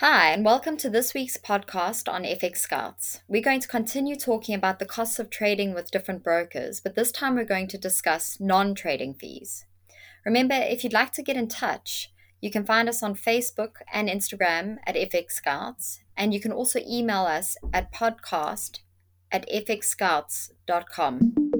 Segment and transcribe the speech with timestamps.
[0.00, 3.20] Hi, and welcome to this week's podcast on FX Scouts.
[3.28, 7.12] We're going to continue talking about the costs of trading with different brokers, but this
[7.12, 9.66] time we're going to discuss non trading fees.
[10.24, 12.10] Remember, if you'd like to get in touch,
[12.40, 16.80] you can find us on Facebook and Instagram at FX Scouts, and you can also
[16.88, 18.78] email us at podcast
[19.30, 21.50] at fxscouts.com.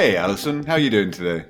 [0.00, 1.44] Hey, Alison, how are you doing today?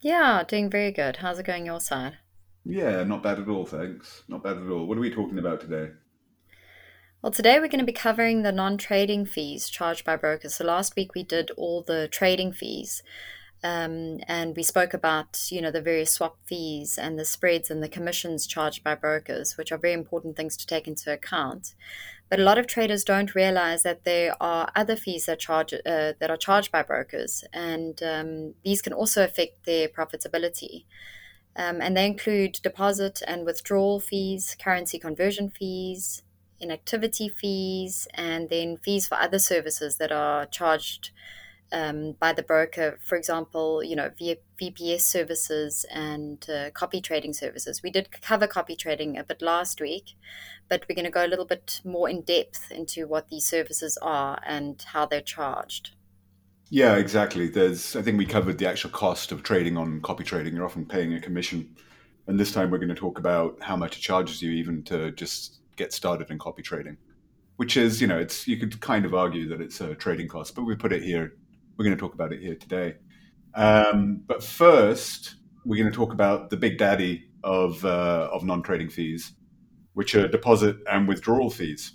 [0.00, 1.18] Yeah, doing very good.
[1.18, 2.18] How's it going your side?
[2.64, 4.24] Yeah, not bad at all, thanks.
[4.26, 4.84] Not bad at all.
[4.84, 5.92] What are we talking about today?
[7.22, 10.56] Well, today we're going to be covering the non trading fees charged by brokers.
[10.56, 13.04] So last week we did all the trading fees.
[13.64, 17.82] Um, and we spoke about you know the various swap fees and the spreads and
[17.82, 21.74] the commissions charged by brokers, which are very important things to take into account.
[22.28, 25.78] But a lot of traders don't realize that there are other fees that charge uh,
[26.18, 30.84] that are charged by brokers, and um, these can also affect their profitability.
[31.58, 36.22] Um, and they include deposit and withdrawal fees, currency conversion fees,
[36.60, 41.10] inactivity fees, and then fees for other services that are charged
[41.72, 47.32] um, by the broker, for example, you know, via VPS services and uh, copy trading
[47.32, 47.82] services.
[47.82, 50.12] We did cover copy trading a bit last week,
[50.68, 53.98] but we're going to go a little bit more in depth into what these services
[54.00, 55.90] are and how they're charged.
[56.68, 57.48] Yeah, exactly.
[57.48, 60.54] There's, I think we covered the actual cost of trading on copy trading.
[60.54, 61.76] You're often paying a commission,
[62.26, 65.12] and this time we're going to talk about how much it charges you even to
[65.12, 66.96] just get started in copy trading,
[67.56, 70.56] which is, you know, it's you could kind of argue that it's a trading cost,
[70.56, 71.34] but we put it here
[71.76, 72.96] we're going to talk about it here today.
[73.54, 78.90] Um, but first, we're going to talk about the big daddy of uh, of non-trading
[78.90, 79.32] fees,
[79.94, 81.92] which are deposit and withdrawal fees.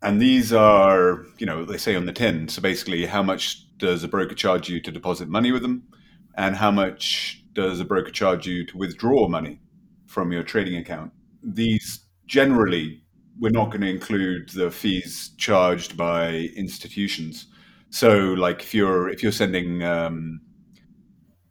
[0.00, 2.48] And these are, you know, they say on the tin.
[2.48, 5.88] So basically, how much does a broker charge you to deposit money with them,
[6.36, 9.60] and how much does a broker charge you to withdraw money
[10.06, 11.12] from your trading account?
[11.42, 13.02] These generally,
[13.40, 17.46] we're not going to include the fees charged by institutions
[17.90, 20.40] so, like if you're if you're sending um,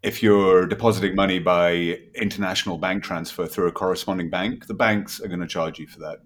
[0.04, 5.28] if you're depositing money by international bank transfer through a corresponding bank, the banks are
[5.28, 6.20] going to charge you for that.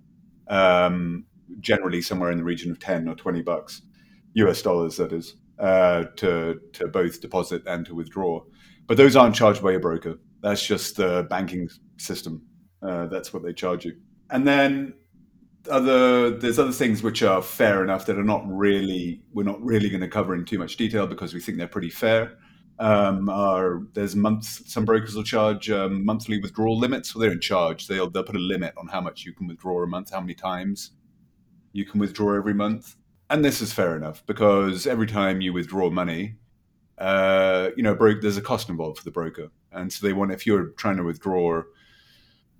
[0.53, 1.25] Um,
[1.59, 3.81] generally, somewhere in the region of ten or twenty bucks,
[4.33, 8.41] US dollars, that is, uh, to to both deposit and to withdraw.
[8.87, 10.15] But those aren't charged by a broker.
[10.41, 12.43] That's just the banking system.
[12.81, 13.95] Uh, that's what they charge you.
[14.31, 14.93] And then
[15.69, 19.89] other there's other things which are fair enough that are not really we're not really
[19.89, 22.37] going to cover in too much detail because we think they're pretty fair.
[22.79, 27.41] Um, are there's months some brokers will charge um, monthly withdrawal limits, so they're in
[27.41, 27.87] charge.
[27.87, 30.33] They'll they'll put a limit on how much you can withdraw a month, how many
[30.33, 30.91] times
[31.73, 32.95] you can withdraw every month,
[33.29, 36.35] and this is fair enough because every time you withdraw money,
[36.97, 40.31] uh, you know, broke there's a cost involved for the broker, and so they want
[40.31, 41.61] if you're trying to withdraw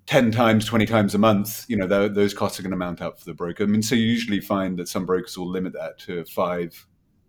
[0.06, 3.00] 10 times, 20 times a month, you know, th- those costs are going to mount
[3.00, 3.62] up for the broker.
[3.62, 6.86] I mean, so you usually find that some brokers will limit that to five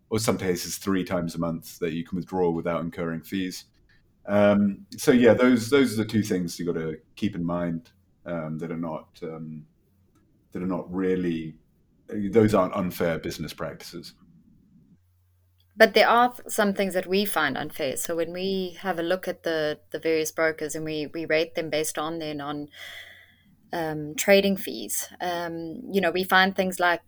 [0.09, 3.66] or some cases three times a month that you can withdraw without incurring fees.
[4.25, 7.91] Um, so yeah, those those are the two things you got to keep in mind
[8.25, 9.66] um, that are not um,
[10.51, 11.56] that are not really
[12.07, 14.13] those aren't unfair business practices
[15.75, 17.97] but there are some things that we find unfair.
[17.97, 21.56] So when we have a look at the the various brokers and we we rate
[21.56, 22.69] them based on their non
[23.72, 27.01] um, trading fees, um, you know, we find things like,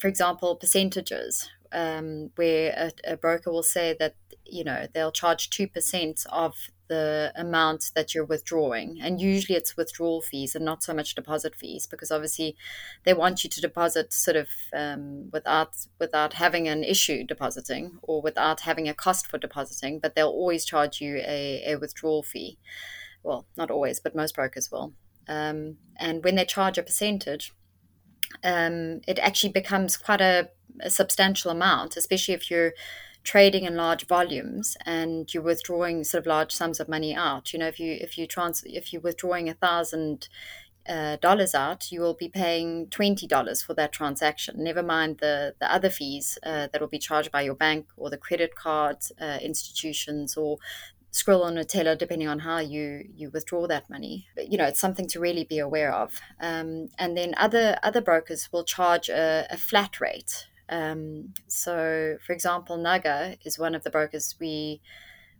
[0.00, 2.72] for example, percentages, um, where
[3.06, 4.14] a, a broker will say that
[4.48, 6.54] you know they'll charge two percent of
[6.88, 8.98] the amount that you're withdrawing.
[9.00, 12.56] And usually it's withdrawal fees and not so much deposit fees because obviously
[13.04, 18.20] they want you to deposit sort of um, without without having an issue depositing or
[18.20, 22.58] without having a cost for depositing, but they'll always charge you a, a withdrawal fee.
[23.22, 24.94] Well, not always, but most brokers will.
[25.28, 27.52] Um, and when they charge a percentage,
[28.42, 30.48] um, it actually becomes quite a,
[30.80, 32.72] a substantial amount, especially if you're
[33.28, 37.52] trading in large volumes and you're withdrawing sort of large sums of money out.
[37.52, 40.28] You know, if you if you trans if you're withdrawing a thousand
[40.88, 44.64] uh, dollars out, you will be paying twenty dollars for that transaction.
[44.70, 48.08] Never mind the the other fees uh, that will be charged by your bank or
[48.10, 50.56] the credit card uh, institutions or
[51.12, 54.28] Skrill or Neteller, depending on how you you withdraw that money.
[54.36, 56.20] But, you know, it's something to really be aware of.
[56.40, 62.32] Um, and then other other brokers will charge a, a flat rate um, so, for
[62.32, 64.80] example, Naga is one of the brokers we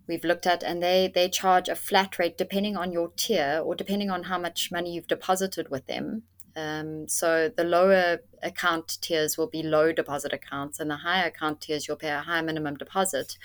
[0.06, 3.74] we've looked at, and they they charge a flat rate depending on your tier or
[3.74, 6.22] depending on how much money you've deposited with them.
[6.56, 11.60] Um, so the lower account tiers will be low deposit accounts, and the higher account
[11.60, 13.36] tiers you'll pay a higher minimum deposit,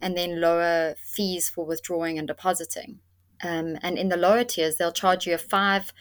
[0.00, 3.00] and then lower fees for withdrawing and depositing.
[3.42, 5.92] Um, and in the lower tiers, they'll charge you a five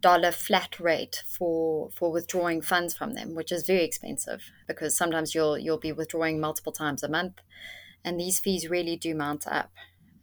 [0.00, 5.34] dollar flat rate for for withdrawing funds from them, which is very expensive because sometimes
[5.34, 7.40] you'll you'll be withdrawing multiple times a month,
[8.04, 9.70] and these fees really do mount up.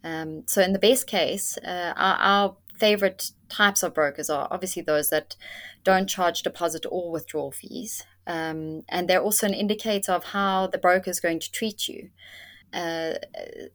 [0.02, 4.82] Um, so in the best case, uh, our, our favorite types of brokers are obviously
[4.82, 5.36] those that
[5.82, 10.78] don't charge deposit or withdrawal fees, um, and they're also an indicator of how the
[10.78, 12.10] broker is going to treat you
[12.72, 13.14] uh,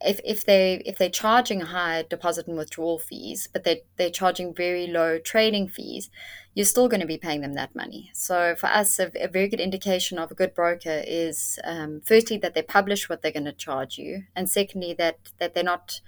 [0.02, 4.54] if, if they if they're charging high deposit and withdrawal fees, but they they're charging
[4.54, 6.10] very low trading fees,
[6.54, 8.12] you're still going to be paying them that money.
[8.14, 12.38] So for us, a, a very good indication of a good broker is um, firstly
[12.38, 16.02] that they publish what they're going to charge you, and secondly that that they're not,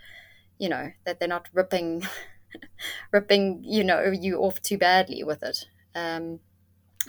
[0.59, 2.03] you know, that they're not ripping
[3.11, 5.65] ripping you know you off too badly with it.
[5.95, 6.39] Um,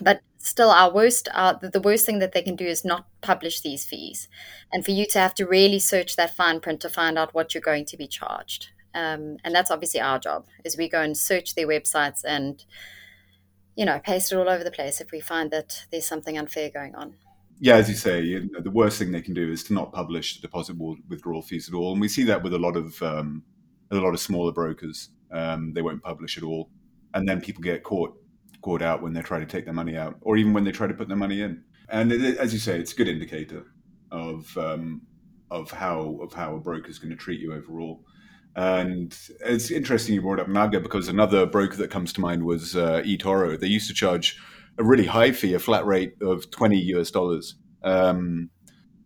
[0.00, 3.60] but still our worst our, the worst thing that they can do is not publish
[3.60, 4.28] these fees.
[4.72, 7.54] And for you to have to really search that fine print to find out what
[7.54, 8.68] you're going to be charged.
[8.94, 12.64] Um, and that's obviously our job is we go and search their websites and
[13.74, 16.70] you know paste it all over the place if we find that there's something unfair
[16.70, 17.14] going on.
[17.58, 19.92] Yeah as you say you know, the worst thing they can do is to not
[19.92, 20.76] publish the deposit
[21.08, 21.92] withdrawal fees at all.
[21.92, 23.42] And we see that with a lot of um,
[23.90, 25.10] a lot of smaller brokers.
[25.32, 26.70] Um, they won't publish at all.
[27.14, 28.16] And then people get caught
[28.64, 30.86] caught out when they try to take their money out, or even when they try
[30.86, 31.62] to put their money in.
[31.90, 33.66] And it, as you say, it's a good indicator
[34.10, 35.02] of um,
[35.50, 38.02] of how of how a broker is going to treat you overall.
[38.56, 39.14] And
[39.44, 43.02] it's interesting you brought up Naga because another broker that comes to mind was uh,
[43.04, 43.60] eToro.
[43.60, 44.40] They used to charge
[44.78, 48.48] a really high fee, a flat rate of twenty US dollars um,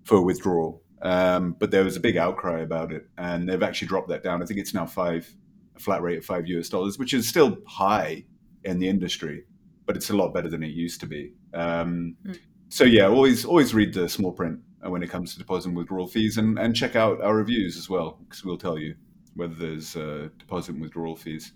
[0.04, 0.84] for withdrawal.
[1.02, 4.40] Um, but there was a big outcry about it, and they've actually dropped that down.
[4.40, 5.28] I think it's now five,
[5.74, 8.24] a flat rate of five US dollars, which is still high
[8.64, 9.44] in the industry,
[9.86, 11.32] but it's a lot better than it used to be.
[11.54, 12.38] Um, mm.
[12.68, 16.06] So yeah, always always read the small print when it comes to deposit and withdrawal
[16.06, 18.94] fees, and, and check out our reviews as well because we'll tell you
[19.34, 21.52] whether there's uh, deposit and withdrawal fees.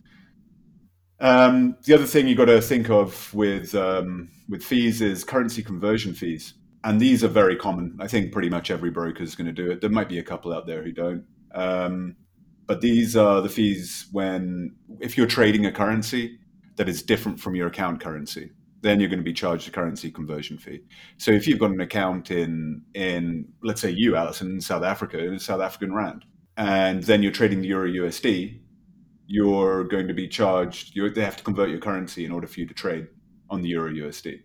[1.21, 5.63] Um, the other thing you've got to think of with um, with fees is currency
[5.63, 7.97] conversion fees, and these are very common.
[8.01, 9.81] I think pretty much every broker is going to do it.
[9.81, 12.17] There might be a couple out there who don't, um,
[12.67, 16.39] but these are the fees when if you're trading a currency
[16.77, 18.51] that is different from your account currency,
[18.83, 20.81] then you're going to be charged a currency conversion fee.
[21.17, 25.19] So if you've got an account in in let's say you, Alison, in South Africa,
[25.19, 26.25] in South African rand,
[26.57, 28.61] and then you're trading the euro USD,
[29.27, 30.95] you're going to be charged.
[30.95, 33.07] they have to convert your currency in order for you to trade
[33.49, 34.41] on the euro USD,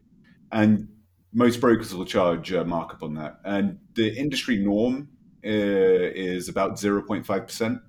[0.51, 0.87] and
[1.33, 3.39] most brokers will charge a markup on that.
[3.43, 5.09] And the industry norm
[5.45, 7.79] uh, is about 0.5 percent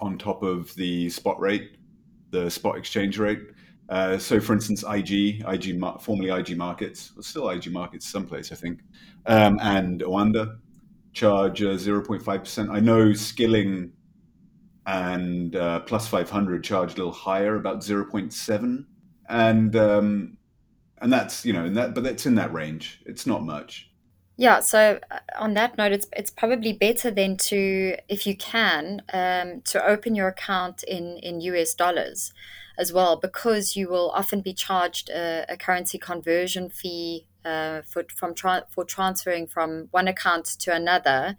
[0.00, 1.75] on top of the spot rate
[2.44, 3.40] the spot exchange rate.
[3.88, 8.56] Uh, so, for instance, IG, IG, formerly IG Markets, well, still IG Markets, someplace I
[8.56, 8.80] think,
[9.26, 10.58] um, and Oanda
[11.12, 12.70] charge uh, 0.5%.
[12.70, 13.92] I know Skilling
[14.86, 18.84] and uh, Plus 500 charge a little higher, about 0.7,
[19.28, 20.36] and um,
[20.98, 23.02] and that's you know, and that but that's in that range.
[23.06, 23.90] It's not much.
[24.38, 29.02] Yeah, so uh, on that note, it's it's probably better then to, if you can,
[29.12, 32.32] um, to open your account in in US dollars
[32.78, 38.04] as well, because you will often be charged a, a currency conversion fee uh, for
[38.14, 41.36] from tra- for transferring from one account to another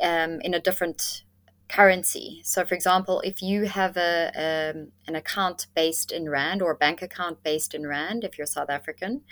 [0.00, 1.24] um, in a different
[1.68, 2.42] currency.
[2.44, 6.76] So, for example, if you have a um, an account based in rand or a
[6.76, 9.22] bank account based in rand, if you're South African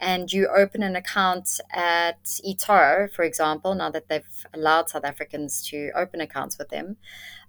[0.00, 5.62] and you open an account at eToro, for example, now that they've allowed South Africans
[5.68, 6.96] to open accounts with them,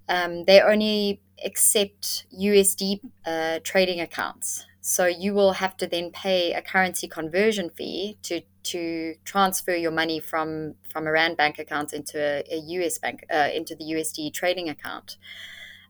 [0.10, 4.66] um, they only accept USD uh, trading accounts.
[4.82, 9.92] So you will have to then pay a currency conversion fee to to transfer your
[9.92, 13.84] money from from a rand bank account into a, a US bank uh, into the
[13.84, 15.18] USD trading account.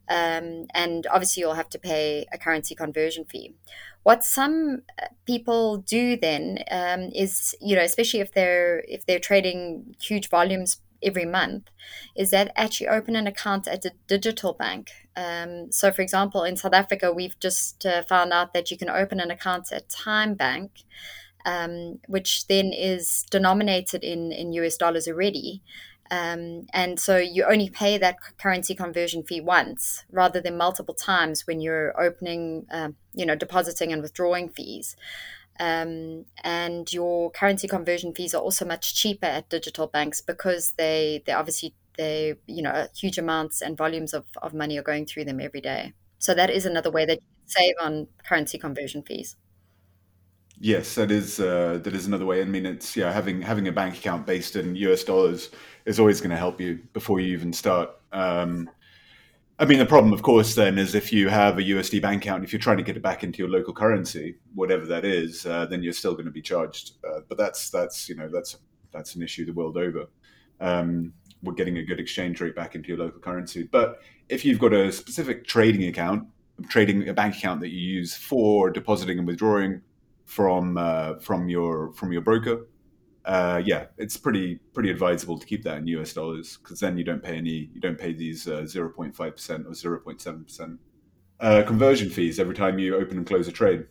[0.09, 3.53] Um, and obviously, you'll have to pay a currency conversion fee.
[4.07, 9.19] What some uh, people do then um, is, you know, especially if they're if they're
[9.19, 11.63] trading huge volumes every month,
[12.15, 14.91] is that actually open an account at a digital bank.
[15.17, 18.89] Um, so, for example, in South Africa, we've just uh, found out that you can
[18.89, 20.69] open an account at TymeBank.
[21.45, 25.61] Um, which then is denominated in, in US dollars already.
[26.09, 31.45] Um, and so you only pay that currency conversion fee once rather than multiple times
[31.45, 34.95] when you're opening, um, you know, depositing and withdrawing fees.
[35.59, 41.23] Um, and your currency conversion fees are also much cheaper at digital banks because they
[41.25, 45.25] they obviously they you know huge amounts and volumes of, of money are going through
[45.25, 45.93] them every day.
[46.19, 49.35] So that is another way that you save on currency conversion fees.
[50.59, 52.41] Yes, that is uh, that is another way.
[52.41, 55.51] I mean, it's yeah, having having a bank account based in US dollars
[55.85, 57.91] is always going to help you before you even start.
[58.11, 58.69] Um,
[59.59, 62.43] I mean, the problem, of course, then is if you have a USD bank account,
[62.43, 65.65] if you're trying to get it back into your local currency, whatever that is, uh,
[65.65, 66.93] then you're still going to be charged.
[67.07, 68.57] Uh, but that's that's you know that's
[68.91, 70.05] that's an issue the world over.
[70.59, 73.63] Um, we're getting a good exchange rate back into your local currency.
[73.63, 76.27] But if you've got a specific trading account,
[76.67, 79.81] trading a bank account that you use for depositing and withdrawing
[80.27, 82.67] from uh, from your from your broker,
[83.25, 87.03] uh, yeah, it's pretty pretty advisable to keep that in US dollars because then you
[87.03, 90.21] don't pay any you don't pay these uh, zero point five percent or zero point
[90.21, 90.79] seven percent
[91.39, 93.85] uh, conversion fees every time you open and close a trade.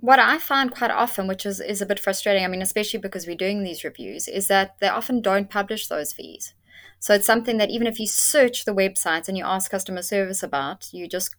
[0.00, 3.26] What I find quite often, which is, is a bit frustrating, I mean, especially because
[3.26, 6.54] we're doing these reviews, is that they often don't publish those fees.
[6.98, 10.42] So it's something that even if you search the websites and you ask customer service
[10.42, 11.36] about, you just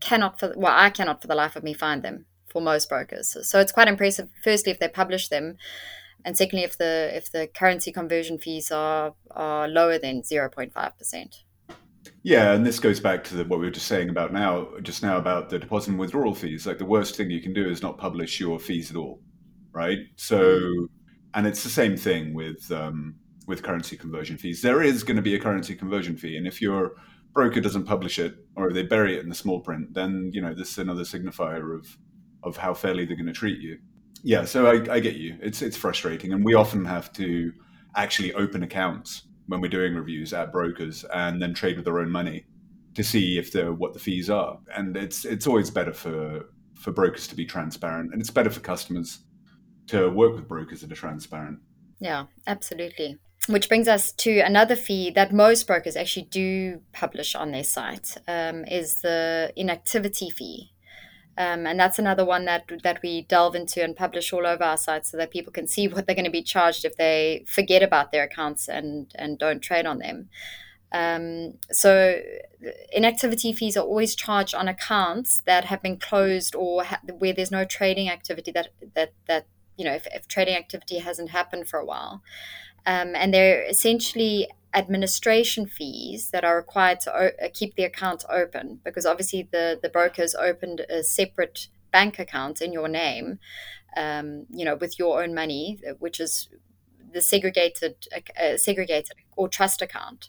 [0.00, 3.36] cannot, for, well, I cannot for the life of me find them for most brokers.
[3.42, 4.30] So it's quite impressive.
[4.42, 5.58] Firstly, if they publish them,
[6.24, 10.72] and secondly, if the if the currency conversion fees are are lower than zero point
[10.72, 11.42] five percent.
[12.22, 15.02] Yeah, and this goes back to the, what we were just saying about now, just
[15.02, 16.66] now about the deposit and withdrawal fees.
[16.66, 19.20] Like the worst thing you can do is not publish your fees at all,
[19.72, 19.98] right?
[20.16, 20.58] So,
[21.34, 24.62] and it's the same thing with um, with currency conversion fees.
[24.62, 26.92] There is going to be a currency conversion fee, and if your
[27.34, 30.54] broker doesn't publish it or they bury it in the small print, then you know
[30.54, 31.98] this is another signifier of
[32.44, 33.78] of how fairly they're going to treat you.
[34.22, 35.36] Yeah, so I, I get you.
[35.40, 37.52] It's it's frustrating, and we often have to
[37.96, 42.10] actually open accounts when we're doing reviews at brokers and then trade with their own
[42.10, 42.46] money
[42.94, 44.58] to see if they're what the fees are.
[44.74, 48.60] And it's it's always better for for brokers to be transparent, and it's better for
[48.60, 49.20] customers
[49.88, 51.58] to work with brokers that are transparent.
[52.00, 53.18] Yeah, absolutely.
[53.46, 58.16] Which brings us to another fee that most brokers actually do publish on their site
[58.26, 60.73] um, is the inactivity fee.
[61.36, 64.76] Um, and that's another one that that we delve into and publish all over our
[64.76, 67.82] site so that people can see what they're going to be charged if they forget
[67.82, 70.28] about their accounts and and don't trade on them.
[70.92, 72.20] Um, so
[72.92, 77.50] inactivity fees are always charged on accounts that have been closed or ha- where there's
[77.50, 81.80] no trading activity that that that you know if, if trading activity hasn't happened for
[81.80, 82.22] a while,
[82.86, 88.24] um, and they're essentially administration fees that are required to o- uh, keep the account
[88.28, 93.38] open because obviously the the broker's opened a separate bank account in your name
[93.96, 96.48] um, you know with your own money which is
[97.14, 100.28] the segregated uh, segregated or trust account.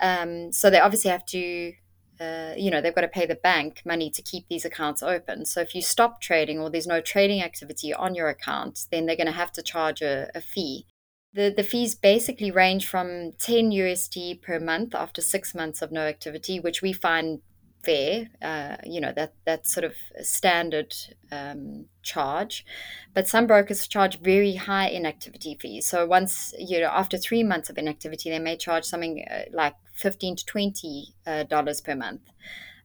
[0.00, 1.72] Um, so they obviously have to
[2.20, 5.46] uh, you know they've got to pay the bank money to keep these accounts open.
[5.46, 9.16] So if you stop trading or there's no trading activity on your account then they're
[9.16, 10.86] going to have to charge a, a fee
[11.34, 16.02] the, the fees basically range from 10 USD per month after six months of no
[16.02, 17.40] activity, which we find
[17.84, 18.28] fair.
[18.40, 20.94] Uh, you know, that that's sort of standard
[21.32, 22.64] um, charge.
[23.12, 25.88] But some brokers charge very high inactivity fees.
[25.88, 29.74] So once, you know, after three months of inactivity, they may charge something uh, like
[29.92, 32.22] 15 to 20 uh, dollars per month,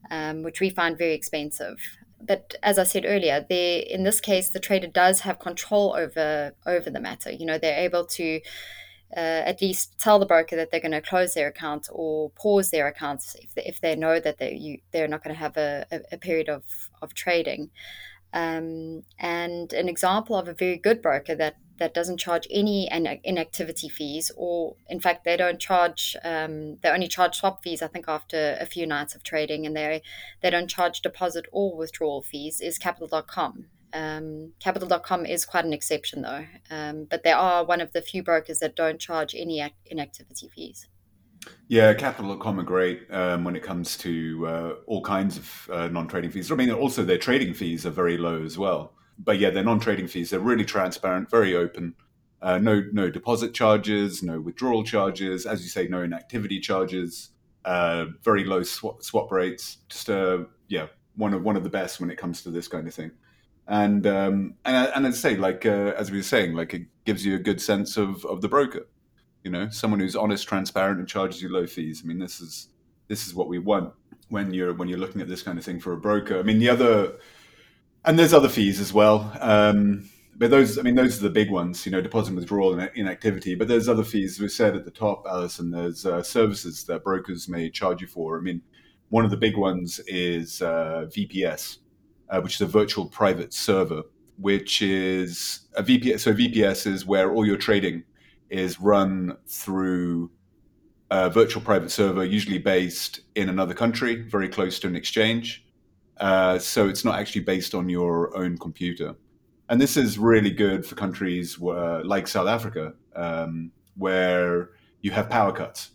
[0.10, 1.78] um, which we find very expensive
[2.22, 6.54] but as I said earlier, they in this case the trader does have control over
[6.66, 7.32] over the matter.
[7.32, 8.42] You know, they're able to
[9.16, 12.70] uh, at least tell the broker that they're going to close their account or pause
[12.70, 15.58] their accounts if they, if they know that they you, they're not going to have
[15.58, 16.64] a, a, a, period of
[17.02, 17.72] of trading.
[18.34, 23.90] Um, and an example of a very good broker that that doesn't charge any inactivity
[23.90, 26.16] fees, or in fact, they don't charge.
[26.24, 27.82] Um, they only charge swap fees.
[27.82, 30.02] I think after a few nights of trading, and they
[30.42, 32.62] they don't charge deposit or withdrawal fees.
[32.62, 33.66] Is Capital.com.
[33.92, 38.22] Um, Capital.com is quite an exception, though, um, but they are one of the few
[38.22, 40.88] brokers that don't charge any inactivity fees.
[41.68, 46.30] Yeah, Capital.com are great um, when it comes to uh, all kinds of uh, non-trading
[46.30, 46.52] fees.
[46.52, 50.08] I mean, also their trading fees are very low as well but yeah, they're non-trading
[50.08, 50.30] fees.
[50.30, 51.96] They're really transparent, very open.
[52.42, 55.46] Uh, no, no deposit charges, no withdrawal charges.
[55.46, 57.30] As you say, no inactivity charges.
[57.66, 59.78] Uh, very low swap, swap rates.
[59.90, 62.88] Just uh, yeah, one of one of the best when it comes to this kind
[62.88, 63.12] of thing.
[63.68, 66.84] And um, and and as I say, like uh, as we were saying, like it
[67.06, 68.88] gives you a good sense of of the broker.
[69.44, 72.02] You know, someone who's honest, transparent, and charges you low fees.
[72.04, 72.70] I mean, this is
[73.10, 73.94] this is what we want
[74.30, 76.40] when you're when you're looking at this kind of thing for a broker.
[76.40, 77.18] I mean, the other
[78.06, 79.32] and there's other fees as well.
[79.40, 82.90] Um, but those, I mean, those are the big ones, you know, deposit withdrawal and
[82.96, 83.56] inactivity.
[83.56, 84.40] But there's other fees.
[84.40, 88.38] We said at the top, Alison, there's uh, services that brokers may charge you for.
[88.38, 88.62] I mean,
[89.10, 91.80] one of the big ones is uh, VPS,
[92.30, 94.04] uh, which is a virtual private server,
[94.38, 96.22] which is a VPS.
[96.22, 98.04] So VPS is where all your trading
[98.50, 100.32] is run through
[101.12, 105.66] a virtual private server, usually based in another country, very close to an exchange.
[106.20, 109.16] Uh, so it's not actually based on your own computer.
[109.70, 114.72] And this is really good for countries where, like South Africa, um, where
[115.02, 115.92] you have power cuts.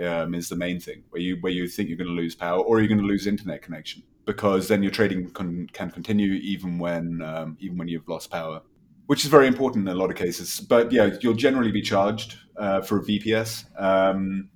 [0.00, 2.62] Um, is the main thing where you where you think you're going to lose power
[2.62, 6.78] or you're going to lose internet connection because then your trading can, can continue even
[6.78, 8.62] when um, even when you've lost power,
[9.06, 10.60] which is very important in a lot of cases.
[10.60, 13.64] But yeah, you'll generally be charged uh, for a VPS.
[13.80, 14.48] Um,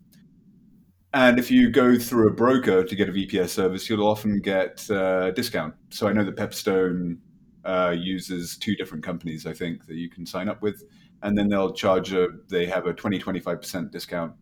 [1.17, 4.87] and if you go through a broker to get a VPS service, you'll often get
[4.91, 5.73] uh, a discount.
[5.89, 7.17] So I know that Pepperstone
[7.65, 10.85] uh, uses two different companies, I think, that you can sign up with.
[11.23, 14.35] And then they'll charge a, they have a 20, 25% discount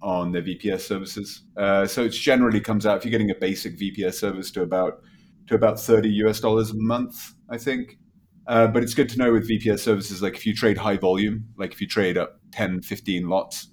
[0.00, 1.42] on their VPS services.
[1.54, 5.02] Uh, so it generally comes out, if you're getting a basic VPS service to about,
[5.48, 7.98] to about 30 US dollars a month, I think.
[8.46, 11.44] Uh, but it's good to know with VPS services, like if you trade high volume,
[11.58, 13.68] like if you trade up 10, 15 lots,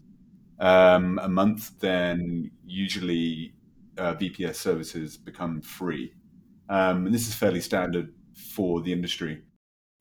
[0.63, 3.53] um, a month, then usually
[3.98, 6.13] uh, VPS services become free.
[6.70, 8.13] Um, and this is fairly standard
[8.55, 9.41] for the industry.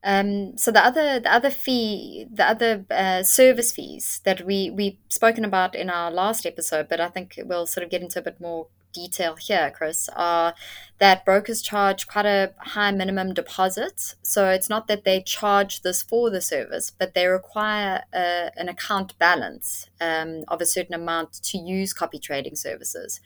[0.05, 4.99] Um, so the other the other fee the other uh, service fees that we we
[5.09, 8.23] spoken about in our last episode, but I think we'll sort of get into a
[8.23, 10.55] bit more detail here, Chris, are
[10.99, 14.15] that brokers charge quite a high minimum deposit.
[14.23, 18.69] So it's not that they charge this for the service, but they require a, an
[18.69, 23.21] account balance um, of a certain amount to use copy trading services.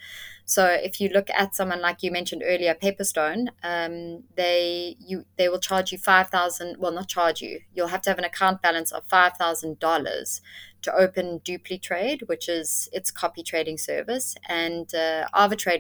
[0.49, 5.49] So if you look at someone like you mentioned earlier, Pepperstone, um, they you they
[5.49, 6.77] will charge you five thousand.
[6.79, 7.61] Well, not charge you.
[7.75, 10.41] You'll have to have an account balance of five thousand dollars
[10.83, 15.27] to open DupliTrade, which is its copy trading service, and uh,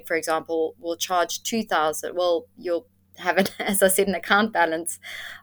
[0.04, 1.75] for example, will charge two thousand.
[2.14, 2.86] Well, you'll
[3.18, 4.98] have it, as I said, an account balance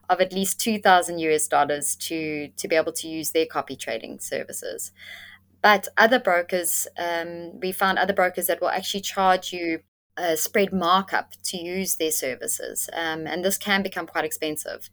[0.09, 3.75] of at least two thousand US dollars to to be able to use their copy
[3.75, 4.91] trading services.
[5.61, 9.79] But other brokers, um, we found other brokers that will actually charge you
[10.17, 14.89] a spread markup to use their services, um, and this can become quite expensive.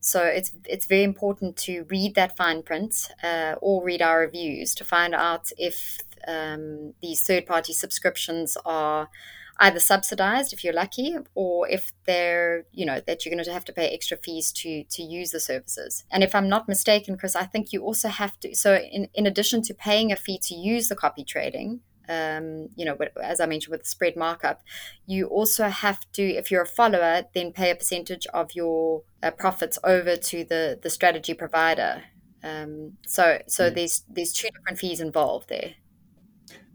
[0.00, 4.74] So it's it's very important to read that fine print uh, or read our reviews
[4.74, 9.08] to find out if um, these third party subscriptions are
[9.58, 13.64] either subsidized if you're lucky or if they're you know that you're going to have
[13.64, 17.36] to pay extra fees to to use the services and if i'm not mistaken chris
[17.36, 20.54] i think you also have to so in, in addition to paying a fee to
[20.54, 24.62] use the copy trading um, you know, as I mentioned with the spread markup,
[25.06, 29.30] you also have to, if you're a follower, then pay a percentage of your uh,
[29.30, 32.02] profits over to the the strategy provider.
[32.42, 33.74] Um, so, so mm.
[33.74, 35.74] there's there's two different fees involved there.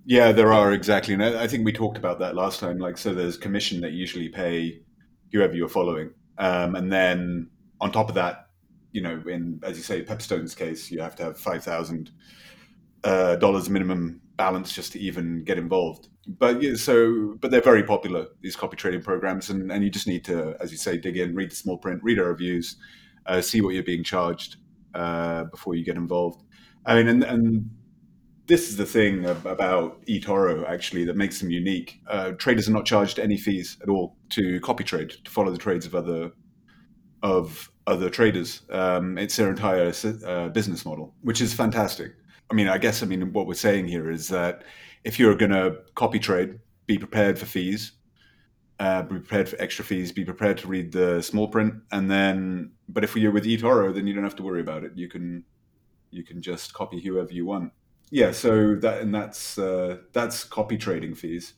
[0.10, 2.78] Yeah, there are exactly, and I think we talked about that last time.
[2.78, 4.80] Like, so there's commission that you usually pay
[5.34, 7.50] whoever you're following, um, and then
[7.82, 8.48] on top of that,
[8.94, 12.12] you know, in as you say, Pepperstone's case, you have to have five thousand
[13.04, 16.10] uh, dollars minimum balance just to even get involved.
[16.28, 20.08] But yeah, so but they're very popular these copy trading programs, and, and you just
[20.08, 22.78] need to, as you say, dig in, read the small print, read our reviews,
[23.28, 24.58] uh, see what you're being charged
[24.96, 26.44] uh, before you get involved.
[26.86, 27.70] I mean, and, and
[28.48, 32.00] this is the thing about eToro actually that makes them unique.
[32.08, 35.58] Uh, traders are not charged any fees at all to copy trade to follow the
[35.58, 36.32] trades of other
[37.22, 38.62] of other traders.
[38.70, 39.92] Um, it's their entire
[40.26, 42.14] uh, business model, which is fantastic.
[42.50, 44.64] I mean, I guess I mean what we're saying here is that
[45.04, 47.94] if you're going to copy trade, be prepared for fees.
[48.80, 50.12] Uh, be prepared for extra fees.
[50.12, 52.72] Be prepared to read the small print, and then.
[52.88, 54.92] But if you're with eToro, then you don't have to worry about it.
[54.96, 55.44] You can,
[56.12, 57.74] you can just copy whoever you want.
[58.10, 58.32] Yeah.
[58.32, 61.54] So that and that's uh, that's copy trading fees,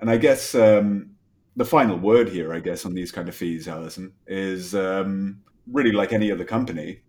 [0.00, 1.16] and I guess um,
[1.56, 5.92] the final word here, I guess, on these kind of fees, Alison, is um, really
[5.92, 7.02] like any other company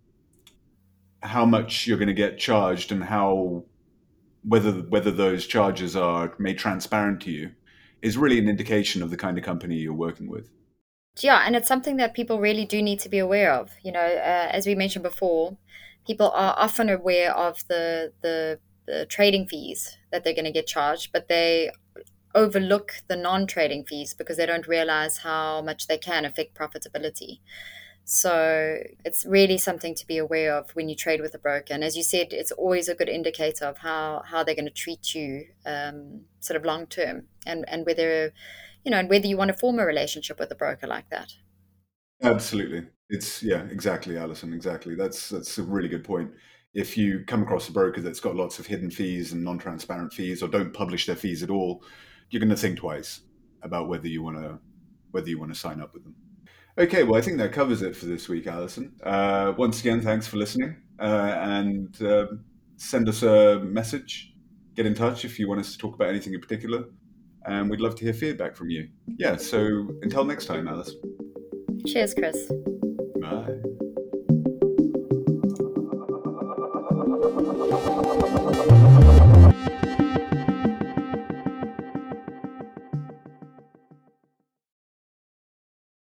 [1.21, 3.63] how much you're going to get charged and how
[4.43, 7.51] whether whether those charges are made transparent to you
[8.01, 10.49] is really an indication of the kind of company you're working with.
[11.21, 13.71] Yeah, and it's something that people really do need to be aware of.
[13.83, 15.57] You know, uh, as we mentioned before,
[16.07, 20.67] people are often aware of the, the the trading fees that they're going to get
[20.67, 21.71] charged, but they
[22.33, 27.39] overlook the non-trading fees because they don't realize how much they can affect profitability.
[28.03, 31.73] So it's really something to be aware of when you trade with a broker.
[31.75, 34.71] And as you said, it's always a good indicator of how, how they're going to
[34.71, 38.33] treat you um, sort of long term and, and whether,
[38.83, 41.33] you know, and whether you want to form a relationship with a broker like that.
[42.23, 42.87] Absolutely.
[43.09, 44.53] It's yeah, exactly, Alison.
[44.53, 44.95] Exactly.
[44.95, 46.31] That's that's a really good point.
[46.73, 50.43] If you come across a broker that's got lots of hidden fees and non-transparent fees,
[50.43, 51.83] or don't publish their fees at all,
[52.29, 53.21] you're going to think twice
[53.63, 54.59] about whether you want to
[55.11, 56.15] whether you want to sign up with them.
[56.77, 58.93] Okay, well, I think that covers it for this week, Alison.
[59.03, 60.77] Uh, once again, thanks for listening.
[60.99, 62.27] Uh, and uh,
[62.77, 64.33] send us a message.
[64.75, 66.85] Get in touch if you want us to talk about anything in particular.
[67.45, 68.87] And we'd love to hear feedback from you.
[69.17, 70.93] Yeah, so until next time, Alice.
[71.85, 72.51] Cheers, Chris.
[73.19, 73.87] Bye.